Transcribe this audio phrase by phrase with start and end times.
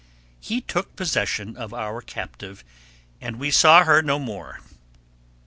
[0.39, 2.63] He took possession of our captive,
[3.21, 4.61] and we saw her no more.